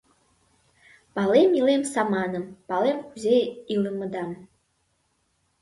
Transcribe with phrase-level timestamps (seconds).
[1.15, 3.37] Палем илем саманым, палем кузе
[3.73, 4.31] илымыдам.